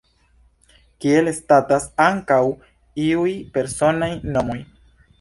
[1.05, 2.41] Tiel statas ankaŭ
[3.07, 4.63] iuj personaj nomoj.